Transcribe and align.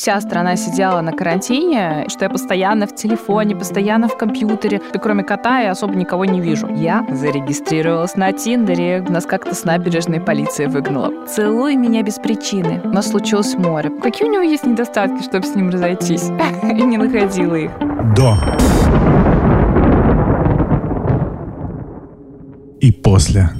вся 0.00 0.18
страна 0.22 0.56
сидела 0.56 1.02
на 1.02 1.12
карантине, 1.12 2.06
что 2.08 2.24
я 2.24 2.30
постоянно 2.30 2.86
в 2.86 2.94
телефоне, 2.94 3.54
постоянно 3.54 4.08
в 4.08 4.16
компьютере. 4.16 4.80
И 4.94 4.98
кроме 4.98 5.24
кота 5.24 5.60
я 5.60 5.72
особо 5.72 5.94
никого 5.94 6.24
не 6.24 6.40
вижу. 6.40 6.68
Я 6.74 7.06
зарегистрировалась 7.10 8.16
на 8.16 8.32
Тиндере. 8.32 9.04
Нас 9.06 9.26
как-то 9.26 9.54
с 9.54 9.64
набережной 9.64 10.18
полиция 10.18 10.68
выгнала. 10.68 11.26
Целуй 11.26 11.76
меня 11.76 12.02
без 12.02 12.14
причины. 12.14 12.80
У 12.82 12.88
нас 12.88 13.10
случилось 13.10 13.54
море. 13.58 13.90
Какие 14.02 14.26
у 14.26 14.32
него 14.32 14.42
есть 14.42 14.64
недостатки, 14.64 15.22
чтобы 15.22 15.46
с 15.46 15.54
ним 15.54 15.68
разойтись? 15.68 16.30
И 16.62 16.82
не 16.82 16.96
находила 16.96 17.56
их. 17.56 17.70
До. 18.16 18.38
И 22.80 22.90
после. 22.90 23.50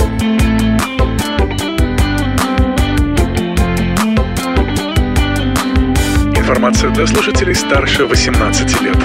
Информация 6.51 6.91
для 6.91 7.07
слушателей 7.07 7.55
старше 7.55 8.07
18 8.07 8.81
лет. 8.81 8.97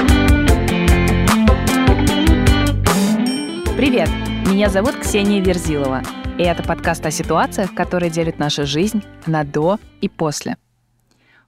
Привет! 3.78 4.10
Меня 4.48 4.68
зовут 4.68 4.96
Ксения 4.96 5.44
Верзилова. 5.44 6.02
И 6.40 6.42
это 6.42 6.64
подкаст 6.64 7.06
о 7.06 7.12
ситуациях, 7.12 7.76
которые 7.76 8.10
делят 8.10 8.40
нашу 8.40 8.66
жизнь 8.66 9.04
на 9.28 9.44
до 9.44 9.78
и 10.02 10.10
после. 10.10 10.58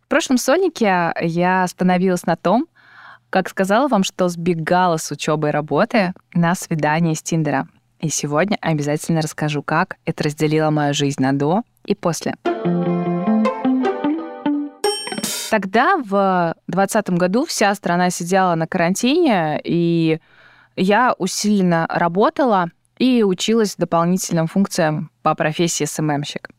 В 0.06 0.08
прошлом 0.08 0.38
сольнике 0.38 1.14
я 1.20 1.64
остановилась 1.64 2.28
на 2.28 2.36
том, 2.36 2.68
как 3.32 3.50
сказала 3.50 3.88
вам, 3.88 4.04
что 4.04 4.30
сбегала 4.30 4.98
с 4.98 5.10
учебы 5.10 5.48
и 5.48 5.52
работы 5.52 6.14
на 6.32 6.54
свидание 6.54 7.16
с 7.16 7.24
Тиндера. 7.24 7.68
И 8.02 8.10
сегодня 8.10 8.60
обязательно 8.62 9.24
расскажу, 9.24 9.64
как 9.64 9.96
это 10.06 10.26
разделило 10.26 10.70
мою 10.70 10.94
жизнь 10.94 11.24
на 11.24 11.34
до 11.34 11.64
и 11.86 11.96
после. 11.96 12.36
Тогда, 15.50 15.98
в 15.98 16.56
2020 16.68 17.10
году, 17.12 17.46
вся 17.46 17.74
страна 17.76 18.10
сидела 18.10 18.56
на 18.56 18.68
карантине, 18.68 19.62
и 19.64 20.20
я 20.76 21.16
усиленно 21.18 21.88
работала 21.90 22.72
и 22.98 23.24
училась 23.24 23.76
дополнительным 23.76 24.48
функциям 24.48 25.10
по 25.22 25.36
профессии 25.36 25.86
СММщик. 25.86 26.50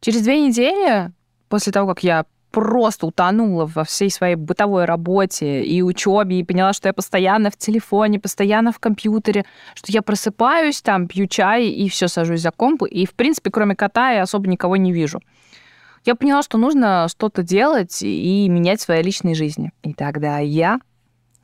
Через 0.00 0.22
две 0.22 0.40
недели, 0.40 1.10
после 1.48 1.72
того, 1.72 1.88
как 1.88 2.04
я 2.04 2.26
просто 2.50 3.06
утонула 3.06 3.66
во 3.66 3.82
всей 3.82 4.10
своей 4.10 4.36
бытовой 4.36 4.84
работе 4.84 5.64
и 5.64 5.82
учебе, 5.82 6.38
и 6.38 6.44
поняла, 6.44 6.72
что 6.72 6.88
я 6.88 6.92
постоянно 6.92 7.50
в 7.50 7.56
телефоне, 7.56 8.20
постоянно 8.20 8.70
в 8.70 8.78
компьютере, 8.78 9.44
что 9.74 9.90
я 9.90 10.02
просыпаюсь, 10.02 10.80
там, 10.80 11.08
пью 11.08 11.26
чай 11.26 11.66
и 11.66 11.88
все 11.88 12.06
сажусь 12.06 12.42
за 12.42 12.52
комп, 12.52 12.84
и, 12.84 13.06
в 13.06 13.14
принципе, 13.14 13.50
кроме 13.50 13.74
кота 13.74 14.12
я 14.12 14.22
особо 14.22 14.46
никого 14.46 14.76
не 14.76 14.92
вижу 14.92 15.20
я 16.04 16.14
поняла, 16.14 16.42
что 16.42 16.58
нужно 16.58 17.06
что-то 17.08 17.42
делать 17.42 18.02
и 18.02 18.48
менять 18.48 18.80
в 18.80 18.84
своей 18.84 19.02
личной 19.02 19.34
жизни. 19.34 19.72
И 19.82 19.94
тогда 19.94 20.38
я 20.38 20.80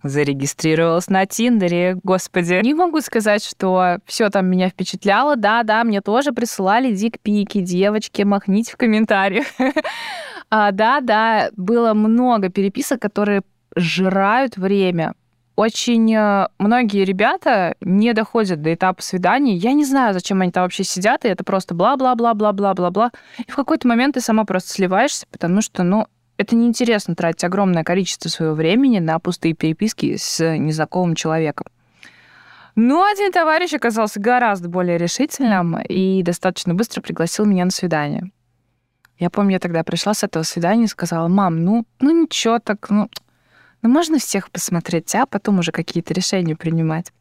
зарегистрировалась 0.03 1.09
на 1.09 1.27
Тиндере, 1.27 1.99
господи. 2.03 2.61
Не 2.63 2.75
могу 2.75 3.01
сказать, 3.01 3.45
что 3.45 3.99
все 4.07 4.31
там 4.31 4.47
меня 4.47 4.69
впечатляло. 4.69 5.37
Да, 5.37 5.63
да, 5.63 5.85
мне 5.85 6.01
тоже 6.01 6.33
присылали 6.33 6.95
дикпики, 6.95 7.61
девочки, 7.61 8.23
махните 8.23 8.73
в 8.73 8.77
комментариях. 8.77 9.47
а, 10.51 10.73
да, 10.73 11.01
да, 11.01 11.51
было 11.57 11.93
много 11.93 12.49
переписок, 12.49 13.01
которые 13.01 13.43
жирают 13.77 14.57
время 14.57 15.15
очень 15.57 16.15
э, 16.15 16.49
многие 16.59 17.05
ребята 17.05 17.75
не 17.81 18.13
доходят 18.13 18.63
до 18.63 18.73
этапа 18.73 19.03
свидания. 19.03 19.57
Я 19.57 19.73
не 19.73 19.85
знаю, 19.85 20.15
зачем 20.15 20.41
они 20.41 20.51
там 20.51 20.63
вообще 20.63 20.85
сидят, 20.85 21.25
и 21.25 21.29
это 21.29 21.45
просто 21.45 21.75
бла-бла-бла-бла-бла-бла-бла. 21.75 23.11
И 23.39 23.51
в 23.51 23.57
какой-то 23.57 23.87
момент 23.87 24.15
ты 24.15 24.21
сама 24.21 24.45
просто 24.45 24.71
сливаешься, 24.71 25.27
потому 25.31 25.61
что, 25.61 25.83
ну, 25.83 26.07
это 26.39 26.57
неинтересно 26.57 27.15
тратить 27.15 27.45
огромное 27.45 27.85
количество 27.85 28.31
своего 28.31 28.55
времени 28.55 28.99
на 28.99 29.19
пустые 29.19 29.55
переписки 29.55 30.17
с 30.17 30.57
незнакомым 30.57 31.15
человеком. 31.15 31.67
Но 32.77 33.05
один 33.05 33.31
товарищ 33.31 33.75
оказался 33.75 34.21
гораздо 34.21 34.71
более 34.71 34.97
решительным 34.97 35.79
и 35.83 36.23
достаточно 36.23 36.73
быстро 36.73 37.03
пригласил 37.03 37.45
меня 37.45 37.67
на 37.67 37.71
свидание. 37.71 38.31
Я 39.19 39.29
помню, 39.29 39.53
я 39.53 39.59
тогда 39.59 39.85
пришла 39.85 40.15
с 40.15 40.23
этого 40.23 40.45
свидания 40.45 40.85
и 40.85 40.89
сказала, 40.89 41.29
мам, 41.29 41.63
ну, 41.63 41.85
ну 42.01 42.23
ничего 42.23 42.59
так, 42.59 42.89
ну, 42.89 43.11
ну, 43.83 43.89
можно 43.89 44.19
всех 44.19 44.51
посмотреть, 44.51 45.15
а 45.15 45.27
потом 45.27 45.59
уже 45.59 45.73
какие-то 45.73 46.13
решения 46.13 46.57
принимать. 46.57 47.13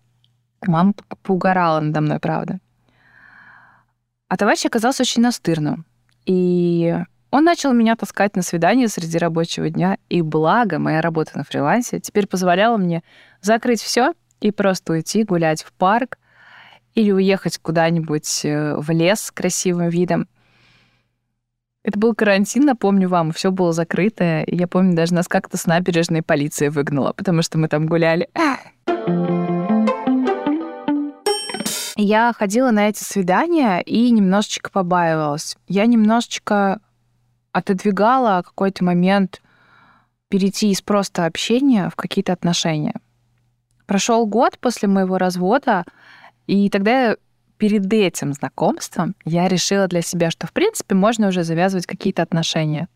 Мама 0.66 0.94
поугарала 1.24 1.80
надо 1.80 2.02
мной, 2.02 2.20
правда. 2.20 2.60
А 4.28 4.38
товарищ 4.38 4.66
оказался 4.66 5.04
очень 5.04 5.22
настырным. 5.22 5.86
И 6.26 6.96
он 7.32 7.44
начал 7.44 7.74
меня 7.74 7.96
таскать 7.96 8.36
на 8.36 8.42
свидание 8.42 8.88
среди 8.90 9.18
рабочего 9.18 9.70
дня. 9.70 9.98
И 10.10 10.22
благо, 10.22 10.80
моя 10.80 11.02
работа 11.02 11.38
на 11.38 11.44
фрилансе 11.44 12.00
теперь 12.00 12.28
позволяла 12.28 12.78
мне 12.78 13.04
закрыть 13.42 13.82
все 13.82 14.14
и 14.42 14.52
просто 14.52 14.94
уйти 14.94 15.24
гулять 15.24 15.64
в 15.64 15.72
парк 15.72 16.20
или 16.94 17.12
уехать 17.12 17.58
куда-нибудь 17.60 18.42
э, 18.44 18.76
в 18.76 18.90
лес 18.92 19.22
с 19.22 19.32
красивым 19.32 19.90
видом— 19.90 20.28
это 21.90 22.00
был 22.00 22.14
карантин, 22.14 22.66
напомню 22.66 23.10
вам, 23.10 23.32
все 23.32 23.52
было 23.52 23.74
закрыто. 23.74 24.42
И 24.44 24.56
я 24.56 24.68
помню, 24.68 24.96
даже 24.96 25.14
нас 25.14 25.28
как-то 25.28 25.58
с 25.58 25.66
набережной 25.66 26.22
полиция 26.22 26.70
выгнала, 26.70 27.14
потому 27.14 27.42
что 27.42 27.58
мы 27.58 27.68
там 27.68 27.88
гуляли. 27.88 28.30
Я 31.96 32.32
ходила 32.38 32.72
на 32.72 32.88
эти 32.88 33.04
свидания 33.04 33.82
и 33.82 34.10
немножечко 34.12 34.70
побаивалась. 34.70 35.58
Я 35.68 35.86
немножечко 35.86 36.80
отодвигала 37.52 38.42
какой-то 38.44 38.86
момент 38.86 39.42
перейти 40.30 40.70
из 40.70 40.82
просто 40.82 41.26
общения 41.26 41.90
в 41.90 41.96
какие-то 41.96 42.32
отношения. 42.32 43.02
Прошел 43.88 44.28
год 44.28 44.60
после 44.60 44.88
моего 44.88 45.18
развода, 45.18 45.84
и 46.46 46.70
тогда 46.70 47.16
перед 47.60 47.94
этим 47.94 48.34
знакомством 48.34 49.16
я 49.26 49.48
решила 49.48 49.88
для 49.88 50.02
себя, 50.02 50.32
что, 50.32 50.48
в 50.48 50.54
принципе, 50.54 50.96
можно 50.96 51.28
уже 51.28 51.44
завязывать 51.44 51.86
какие-то 51.86 52.24
отношения. 52.24 52.88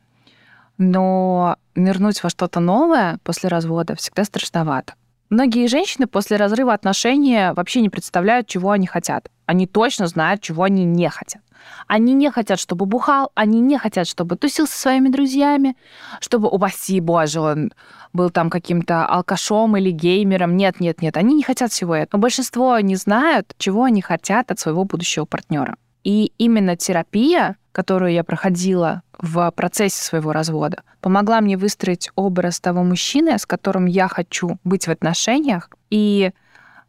Но 0.79 1.57
нырнуть 1.75 2.23
во 2.23 2.29
что-то 2.29 2.59
новое 2.59 3.19
после 3.23 3.49
развода 3.49 3.95
всегда 3.95 4.23
страшновато. 4.23 4.93
Многие 5.33 5.65
женщины 5.65 6.05
после 6.05 6.37
разрыва 6.37 6.75
отношений 6.75 7.53
вообще 7.55 7.81
не 7.81 7.89
представляют, 7.89 8.45
чего 8.45 8.69
они 8.69 8.85
хотят. 8.85 9.31
Они 9.47 9.65
точно 9.65 10.05
знают, 10.05 10.41
чего 10.41 10.61
они 10.61 10.85
не 10.85 11.09
хотят. 11.09 11.41
Они 11.87 12.13
не 12.13 12.29
хотят, 12.29 12.59
чтобы 12.59 12.85
бухал, 12.85 13.31
они 13.33 13.59
не 13.59 13.79
хотят, 13.79 14.07
чтобы 14.07 14.35
тусил 14.35 14.67
со 14.67 14.79
своими 14.79 15.09
друзьями, 15.09 15.75
чтобы, 16.19 16.49
упаси 16.49 16.99
боже, 16.99 17.39
он 17.39 17.71
был 18.13 18.29
там 18.29 18.51
каким-то 18.51 19.07
алкашом 19.07 19.75
или 19.75 19.89
геймером. 19.89 20.55
Нет, 20.55 20.79
нет, 20.79 21.01
нет, 21.01 21.17
они 21.17 21.33
не 21.33 21.41
хотят 21.41 21.71
всего 21.71 21.95
этого. 21.95 22.17
Но 22.17 22.19
большинство 22.19 22.79
не 22.79 22.95
знают, 22.95 23.55
чего 23.57 23.85
они 23.85 24.03
хотят 24.03 24.51
от 24.51 24.59
своего 24.59 24.83
будущего 24.83 25.25
партнера. 25.25 25.77
И 26.03 26.33
именно 26.37 26.75
терапия, 26.75 27.55
которую 27.71 28.11
я 28.11 28.23
проходила 28.23 29.03
в 29.17 29.51
процессе 29.51 30.03
своего 30.03 30.33
развода, 30.33 30.83
помогла 31.01 31.41
мне 31.41 31.57
выстроить 31.57 32.09
образ 32.15 32.59
того 32.59 32.83
мужчины, 32.83 33.37
с 33.37 33.45
которым 33.45 33.85
я 33.85 34.07
хочу 34.07 34.57
быть 34.63 34.87
в 34.87 34.91
отношениях, 34.91 35.69
и 35.89 36.31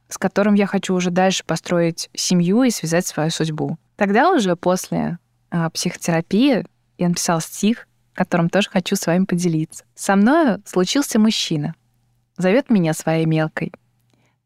с 0.08 0.18
которым 0.18 0.54
я 0.54 0.66
хочу 0.66 0.94
уже 0.94 1.10
дальше 1.10 1.44
построить 1.44 2.10
семью 2.14 2.62
и 2.62 2.70
связать 2.70 3.06
свою 3.06 3.30
судьбу. 3.30 3.78
Тогда 3.96 4.30
уже 4.30 4.56
после 4.56 5.18
э, 5.50 5.70
психотерапии 5.70 6.66
я 6.98 7.08
написала 7.08 7.40
стих, 7.40 7.86
которым 8.14 8.48
тоже 8.48 8.70
хочу 8.70 8.96
с 8.96 9.06
вами 9.06 9.24
поделиться. 9.24 9.84
Со 9.94 10.16
мною 10.16 10.62
случился 10.64 11.18
мужчина. 11.18 11.74
Зовет 12.36 12.70
меня 12.70 12.94
своей 12.94 13.26
мелкой. 13.26 13.72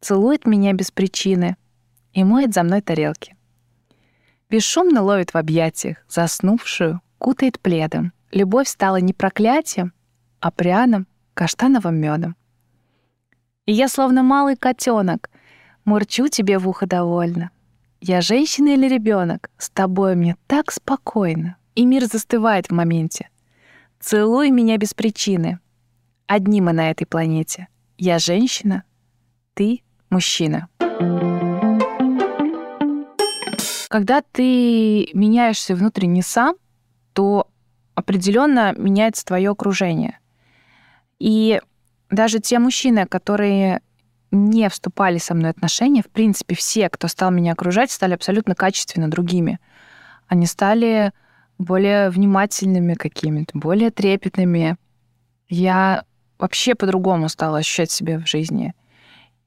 Целует 0.00 0.46
меня 0.46 0.72
без 0.72 0.90
причины 0.90 1.56
и 2.12 2.24
моет 2.24 2.54
за 2.54 2.62
мной 2.62 2.80
тарелки. 2.82 3.36
Бесшумно 4.50 5.02
ловит 5.02 5.34
в 5.34 5.36
объятиях, 5.36 5.98
заснувшую, 6.08 7.00
кутает 7.18 7.60
пледом. 7.60 8.12
Любовь 8.30 8.68
стала 8.68 8.96
не 8.96 9.12
проклятием, 9.12 9.92
а 10.40 10.50
пряным 10.50 11.06
каштановым 11.34 11.96
медом. 11.96 12.36
И 13.66 13.72
я 13.72 13.88
словно 13.88 14.22
малый 14.22 14.56
котенок, 14.56 15.28
мурчу 15.84 16.28
тебе 16.28 16.58
в 16.58 16.68
ухо 16.68 16.86
довольно. 16.86 17.50
Я 18.00 18.20
женщина 18.20 18.68
или 18.68 18.88
ребенок? 18.88 19.50
С 19.58 19.68
тобой 19.70 20.14
мне 20.14 20.36
так 20.46 20.70
спокойно. 20.72 21.56
И 21.74 21.84
мир 21.84 22.06
застывает 22.06 22.68
в 22.68 22.72
моменте. 22.72 23.28
Целуй 24.00 24.50
меня 24.50 24.78
без 24.78 24.94
причины. 24.94 25.58
Одни 26.26 26.60
мы 26.60 26.72
на 26.72 26.90
этой 26.90 27.04
планете. 27.06 27.68
Я 27.98 28.18
женщина, 28.18 28.84
ты 29.54 29.82
мужчина. 30.08 30.68
Когда 33.88 34.20
ты 34.20 35.08
меняешься 35.14 35.74
внутренне 35.74 36.22
сам, 36.22 36.56
то 37.14 37.48
определенно 37.94 38.74
меняется 38.76 39.24
твое 39.24 39.50
окружение. 39.50 40.18
И 41.18 41.60
даже 42.10 42.38
те 42.38 42.58
мужчины, 42.58 43.06
которые 43.06 43.80
не 44.30 44.68
вступали 44.68 45.18
со 45.18 45.34
мной 45.34 45.52
в 45.52 45.56
отношения, 45.56 46.02
в 46.02 46.10
принципе, 46.10 46.54
все, 46.54 46.90
кто 46.90 47.08
стал 47.08 47.30
меня 47.30 47.52
окружать, 47.52 47.90
стали 47.90 48.12
абсолютно 48.14 48.54
качественно 48.54 49.10
другими. 49.10 49.58
Они 50.26 50.46
стали 50.46 51.12
более 51.56 52.10
внимательными 52.10 52.94
какими-то, 52.94 53.58
более 53.58 53.90
трепетными. 53.90 54.76
Я 55.48 56.04
вообще 56.38 56.74
по-другому 56.74 57.28
стала 57.30 57.58
ощущать 57.58 57.90
себя 57.90 58.18
в 58.18 58.28
жизни. 58.28 58.74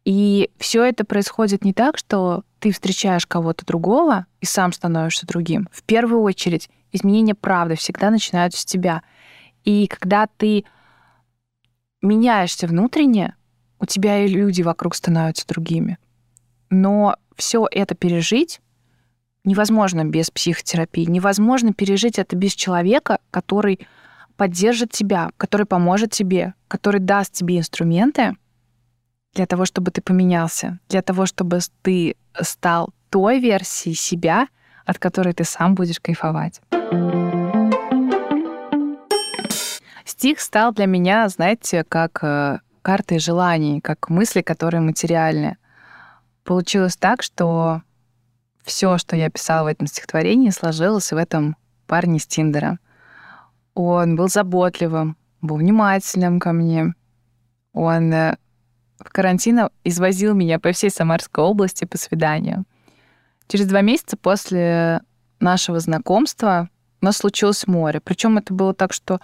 И 0.03 0.49
все 0.57 0.83
это 0.83 1.05
происходит 1.05 1.63
не 1.63 1.73
так, 1.73 1.97
что 1.97 2.43
ты 2.61 2.71
встречаешь 2.71 3.25
кого-то 3.25 3.65
другого 3.65 4.27
и 4.39 4.45
сам 4.45 4.71
становишься 4.71 5.25
другим. 5.25 5.67
В 5.71 5.81
первую 5.81 6.21
очередь 6.21 6.69
изменения 6.91 7.33
правды 7.33 7.75
всегда 7.75 8.11
начинаются 8.11 8.61
с 8.61 8.65
тебя. 8.65 9.01
И 9.65 9.87
когда 9.87 10.27
ты 10.27 10.65
меняешься 12.03 12.67
внутренне, 12.67 13.35
у 13.79 13.87
тебя 13.87 14.23
и 14.23 14.27
люди 14.27 14.61
вокруг 14.61 14.93
становятся 14.93 15.47
другими. 15.47 15.97
Но 16.69 17.15
все 17.35 17.67
это 17.69 17.95
пережить 17.95 18.61
невозможно 19.43 20.05
без 20.05 20.29
психотерапии. 20.29 21.05
Невозможно 21.05 21.73
пережить 21.73 22.19
это 22.19 22.35
без 22.35 22.53
человека, 22.53 23.17
который 23.31 23.79
поддержит 24.37 24.91
тебя, 24.91 25.31
который 25.37 25.65
поможет 25.65 26.11
тебе, 26.11 26.53
который 26.67 27.01
даст 27.01 27.33
тебе 27.33 27.57
инструменты 27.57 28.35
для 29.33 29.45
того, 29.45 29.65
чтобы 29.65 29.91
ты 29.91 30.01
поменялся, 30.01 30.79
для 30.89 31.01
того, 31.01 31.25
чтобы 31.25 31.59
ты 31.81 32.15
стал 32.41 32.93
той 33.09 33.39
версией 33.39 33.95
себя, 33.95 34.47
от 34.85 34.99
которой 34.99 35.33
ты 35.33 35.43
сам 35.43 35.75
будешь 35.75 35.99
кайфовать. 35.99 36.61
Стих 40.05 40.39
стал 40.39 40.73
для 40.73 40.85
меня, 40.85 41.27
знаете, 41.29 41.83
как 41.83 42.19
э, 42.23 42.59
картой 42.81 43.19
желаний, 43.19 43.81
как 43.81 44.09
мысли, 44.09 44.41
которые 44.41 44.81
материальны. 44.81 45.57
Получилось 46.43 46.97
так, 46.97 47.23
что 47.23 47.81
все, 48.63 48.97
что 48.97 49.15
я 49.15 49.29
писала 49.29 49.65
в 49.65 49.67
этом 49.67 49.87
стихотворении, 49.87 50.49
сложилось 50.49 51.11
в 51.11 51.17
этом 51.17 51.55
парне 51.87 52.19
с 52.19 52.27
Тиндера. 52.27 52.79
Он 53.73 54.15
был 54.15 54.27
заботливым, 54.27 55.17
был 55.41 55.57
внимательным 55.57 56.39
ко 56.39 56.51
мне. 56.51 56.93
Он 57.73 58.13
э, 58.13 58.37
в 59.05 59.11
карантин 59.11 59.69
извозил 59.83 60.33
меня 60.33 60.59
по 60.59 60.71
всей 60.71 60.89
Самарской 60.89 61.43
области 61.43 61.85
по 61.85 61.97
свиданию. 61.97 62.65
Через 63.47 63.65
два 63.67 63.81
месяца 63.81 64.17
после 64.17 65.01
нашего 65.39 65.79
знакомства 65.79 66.69
у 67.01 67.05
нас 67.05 67.17
случилось 67.17 67.67
море. 67.67 67.99
Причем 67.99 68.37
это 68.37 68.53
было 68.53 68.73
так, 68.73 68.93
что 68.93 69.19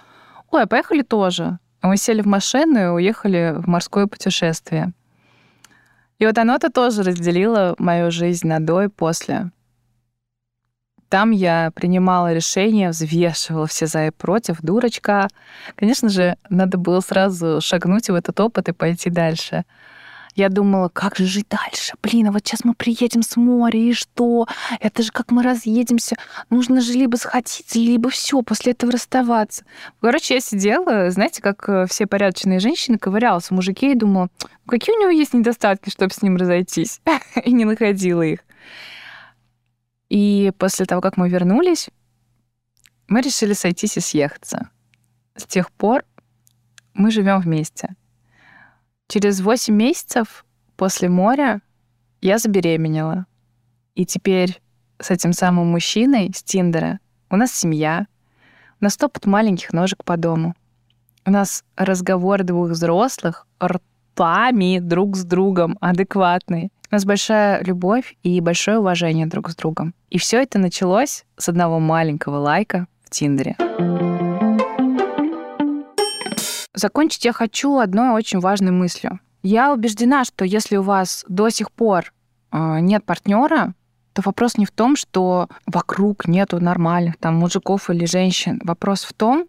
«Ой, 0.50 0.62
а 0.62 0.66
поехали 0.66 1.02
тоже». 1.02 1.58
Мы 1.80 1.96
сели 1.96 2.22
в 2.22 2.26
машину 2.26 2.78
и 2.78 2.86
уехали 2.86 3.54
в 3.56 3.68
морское 3.68 4.06
путешествие. 4.06 4.92
И 6.18 6.26
вот 6.26 6.36
оно-то 6.36 6.70
тоже 6.70 7.04
разделило 7.04 7.76
мою 7.78 8.10
жизнь 8.10 8.48
на 8.48 8.58
до 8.58 8.82
и 8.82 8.88
после. 8.88 9.52
Там 11.08 11.30
я 11.30 11.70
принимала 11.74 12.34
решения, 12.34 12.90
взвешивала 12.90 13.66
все 13.66 13.86
за 13.86 14.06
и 14.06 14.10
против, 14.10 14.60
дурочка. 14.60 15.28
Конечно 15.74 16.08
же, 16.08 16.36
надо 16.50 16.76
было 16.76 17.00
сразу 17.00 17.60
шагнуть 17.62 18.10
в 18.10 18.14
этот 18.14 18.38
опыт 18.40 18.68
и 18.68 18.72
пойти 18.72 19.08
дальше. 19.08 19.64
Я 20.38 20.50
думала, 20.50 20.88
как 20.88 21.16
же 21.16 21.24
жить 21.24 21.48
дальше? 21.48 21.94
Блин, 22.00 22.28
а 22.28 22.30
вот 22.30 22.46
сейчас 22.46 22.62
мы 22.62 22.72
приедем 22.74 23.22
с 23.22 23.36
моря, 23.36 23.80
и 23.80 23.92
что? 23.92 24.46
Это 24.78 25.02
же 25.02 25.10
как 25.10 25.32
мы 25.32 25.42
разъедемся. 25.42 26.14
Нужно 26.48 26.80
же 26.80 26.92
либо 26.92 27.16
сходиться, 27.16 27.76
либо 27.76 28.08
все, 28.08 28.42
после 28.42 28.70
этого 28.70 28.92
расставаться. 28.92 29.64
Короче, 30.00 30.34
я 30.34 30.40
сидела, 30.40 31.10
знаете, 31.10 31.42
как 31.42 31.68
э, 31.68 31.86
все 31.88 32.06
порядочные 32.06 32.60
женщины, 32.60 32.98
ковырялась 32.98 33.46
в 33.46 33.50
мужике 33.50 33.90
и 33.90 33.96
думала, 33.96 34.28
«Ну, 34.40 34.70
какие 34.70 34.94
у 34.94 35.00
него 35.00 35.10
есть 35.10 35.34
недостатки, 35.34 35.90
чтобы 35.90 36.14
с 36.14 36.22
ним 36.22 36.36
разойтись? 36.36 37.00
и 37.44 37.50
не 37.50 37.64
находила 37.64 38.22
их. 38.22 38.40
И 40.08 40.52
после 40.58 40.86
того, 40.86 41.00
как 41.00 41.16
мы 41.16 41.28
вернулись, 41.28 41.90
мы 43.08 43.20
решили 43.20 43.52
сойтись 43.52 43.96
и 43.96 44.00
съехаться. 44.00 44.70
С 45.36 45.44
тех 45.44 45.70
пор 45.72 46.04
мы 46.94 47.10
живем 47.10 47.40
вместе. 47.40 47.94
Через 49.06 49.40
8 49.40 49.74
месяцев 49.74 50.44
после 50.76 51.08
моря 51.08 51.62
я 52.20 52.38
забеременела. 52.38 53.26
И 53.94 54.04
теперь 54.04 54.60
с 54.98 55.10
этим 55.10 55.32
самым 55.32 55.68
мужчиной 55.68 56.32
с 56.34 56.42
Тиндера 56.42 57.00
у 57.30 57.36
нас 57.36 57.52
семья, 57.52 58.06
у 58.80 58.84
нас 58.84 58.96
топот 58.96 59.26
маленьких 59.26 59.72
ножек 59.72 60.04
по 60.04 60.16
дому. 60.16 60.54
У 61.24 61.30
нас 61.30 61.64
разговор 61.76 62.42
двух 62.42 62.70
взрослых 62.70 63.46
ртами 63.62 64.78
друг 64.78 65.16
с 65.16 65.24
другом 65.24 65.76
адекватный. 65.80 66.72
У 66.90 66.94
нас 66.94 67.04
большая 67.04 67.62
любовь 67.64 68.16
и 68.22 68.40
большое 68.40 68.78
уважение 68.78 69.26
друг 69.26 69.50
с 69.50 69.56
другом. 69.56 69.94
И 70.08 70.16
все 70.16 70.40
это 70.40 70.58
началось 70.58 71.26
с 71.36 71.50
одного 71.50 71.80
маленького 71.80 72.38
лайка 72.38 72.86
в 73.04 73.10
Тиндере. 73.10 73.56
Закончить 76.72 77.26
я 77.26 77.34
хочу 77.34 77.76
одной 77.76 78.10
очень 78.14 78.38
важной 78.38 78.72
мыслью. 78.72 79.20
Я 79.42 79.74
убеждена, 79.74 80.24
что 80.24 80.46
если 80.46 80.76
у 80.76 80.82
вас 80.82 81.26
до 81.28 81.50
сих 81.50 81.70
пор 81.72 82.10
э, 82.52 82.80
нет 82.80 83.04
партнера, 83.04 83.74
то 84.14 84.22
вопрос 84.24 84.56
не 84.56 84.64
в 84.64 84.70
том, 84.70 84.96
что 84.96 85.48
вокруг 85.66 86.26
нету 86.26 86.58
нормальных 86.58 87.18
там 87.18 87.34
мужиков 87.34 87.90
или 87.90 88.06
женщин. 88.06 88.62
Вопрос 88.64 89.04
в 89.04 89.12
том, 89.12 89.46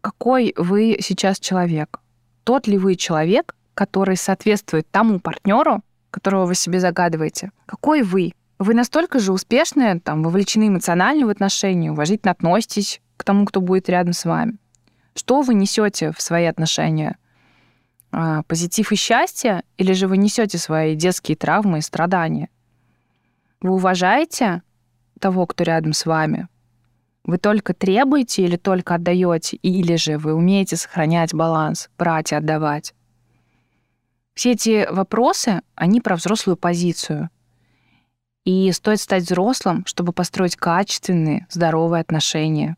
какой 0.00 0.54
вы 0.56 0.98
сейчас 1.00 1.38
человек. 1.38 2.00
Тот 2.42 2.66
ли 2.66 2.78
вы 2.78 2.96
человек, 2.96 3.54
который 3.74 4.16
соответствует 4.16 4.90
тому 4.90 5.20
партнеру, 5.20 5.82
которого 6.16 6.46
вы 6.46 6.54
себе 6.54 6.80
загадываете. 6.80 7.50
Какой 7.66 8.02
вы? 8.02 8.32
Вы 8.58 8.72
настолько 8.72 9.18
же 9.18 9.34
успешны, 9.34 10.00
там, 10.00 10.22
вовлечены 10.22 10.68
эмоционально 10.68 11.26
в 11.26 11.28
отношения, 11.28 11.92
уважительно 11.92 12.30
относитесь 12.32 13.02
к 13.18 13.24
тому, 13.24 13.44
кто 13.44 13.60
будет 13.60 13.90
рядом 13.90 14.14
с 14.14 14.24
вами. 14.24 14.56
Что 15.14 15.42
вы 15.42 15.52
несете 15.52 16.12
в 16.12 16.22
свои 16.22 16.46
отношения? 16.46 17.18
А, 18.12 18.44
позитив 18.44 18.92
и 18.92 18.96
счастье? 18.96 19.62
Или 19.76 19.92
же 19.92 20.08
вы 20.08 20.16
несете 20.16 20.56
свои 20.56 20.96
детские 20.96 21.36
травмы 21.36 21.78
и 21.78 21.82
страдания? 21.82 22.48
Вы 23.60 23.72
уважаете 23.72 24.62
того, 25.20 25.44
кто 25.44 25.64
рядом 25.64 25.92
с 25.92 26.06
вами? 26.06 26.48
Вы 27.24 27.36
только 27.36 27.74
требуете 27.74 28.42
или 28.42 28.56
только 28.56 28.94
отдаете? 28.94 29.58
Или 29.58 29.96
же 29.96 30.16
вы 30.16 30.32
умеете 30.32 30.76
сохранять 30.76 31.34
баланс, 31.34 31.90
брать 31.98 32.32
и 32.32 32.36
отдавать? 32.36 32.94
Все 34.36 34.52
эти 34.52 34.86
вопросы, 34.90 35.62
они 35.74 36.02
про 36.02 36.14
взрослую 36.14 36.58
позицию. 36.58 37.30
И 38.44 38.70
стоит 38.70 39.00
стать 39.00 39.24
взрослым, 39.24 39.84
чтобы 39.86 40.12
построить 40.12 40.56
качественные, 40.56 41.46
здоровые 41.48 42.02
отношения. 42.02 42.76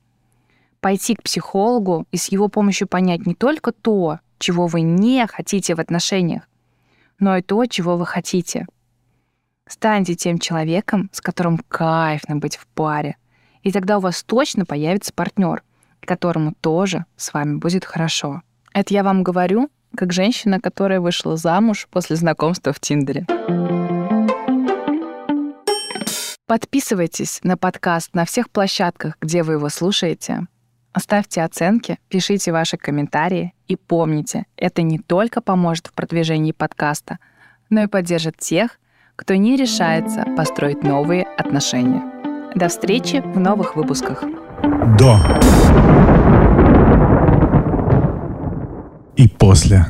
Пойти 0.80 1.16
к 1.16 1.24
психологу 1.24 2.06
и 2.12 2.16
с 2.16 2.30
его 2.30 2.46
помощью 2.46 2.86
понять 2.86 3.26
не 3.26 3.34
только 3.34 3.72
то, 3.72 4.20
чего 4.38 4.68
вы 4.68 4.82
не 4.82 5.26
хотите 5.26 5.74
в 5.74 5.80
отношениях, 5.80 6.48
но 7.18 7.36
и 7.36 7.42
то, 7.42 7.66
чего 7.66 7.96
вы 7.96 8.06
хотите. 8.06 8.66
Станьте 9.66 10.14
тем 10.14 10.38
человеком, 10.38 11.10
с 11.12 11.20
которым 11.20 11.58
кайфно 11.58 12.36
быть 12.36 12.56
в 12.56 12.68
паре. 12.68 13.16
И 13.64 13.72
тогда 13.72 13.98
у 13.98 14.00
вас 14.00 14.22
точно 14.22 14.64
появится 14.64 15.12
партнер, 15.12 15.64
которому 16.02 16.54
тоже 16.60 17.04
с 17.16 17.34
вами 17.34 17.56
будет 17.56 17.84
хорошо. 17.84 18.42
Это 18.72 18.94
я 18.94 19.02
вам 19.02 19.24
говорю, 19.24 19.70
как 19.96 20.12
женщина, 20.12 20.60
которая 20.60 21.00
вышла 21.00 21.36
замуж 21.36 21.88
после 21.90 22.16
знакомства 22.16 22.72
в 22.72 22.80
Тиндере. 22.80 23.26
Подписывайтесь 26.46 27.40
на 27.42 27.56
подкаст 27.56 28.14
на 28.14 28.24
всех 28.24 28.48
площадках, 28.48 29.18
где 29.20 29.42
вы 29.42 29.54
его 29.54 29.68
слушаете. 29.68 30.46
Оставьте 30.94 31.42
оценки, 31.42 31.98
пишите 32.08 32.52
ваши 32.52 32.76
комментарии 32.78 33.52
и 33.66 33.76
помните, 33.76 34.46
это 34.56 34.82
не 34.82 34.98
только 34.98 35.42
поможет 35.42 35.88
в 35.88 35.92
продвижении 35.92 36.52
подкаста, 36.52 37.18
но 37.68 37.82
и 37.82 37.86
поддержит 37.86 38.38
тех, 38.38 38.80
кто 39.14 39.34
не 39.34 39.56
решается 39.56 40.24
построить 40.36 40.82
новые 40.82 41.24
отношения. 41.24 42.02
До 42.54 42.68
встречи 42.68 43.22
в 43.22 43.38
новых 43.38 43.76
выпусках. 43.76 44.24
До 44.98 45.18
и 49.18 49.26
после. 49.48 49.86